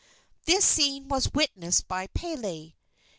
[0.45, 2.71] This scene was witnessed by Pele.